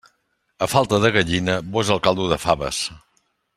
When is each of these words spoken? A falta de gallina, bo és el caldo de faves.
A 0.65 0.67
falta 0.73 0.97
de 1.03 1.11
gallina, 1.17 1.59
bo 1.75 1.85
és 1.87 1.93
el 1.99 2.03
caldo 2.09 2.27
de 2.35 2.41
faves. 2.47 2.81